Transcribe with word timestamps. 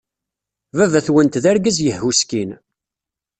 Baba-twent 0.77 1.39
d 1.43 1.45
argaz 1.51 1.77
yehhuskin. 1.81 2.51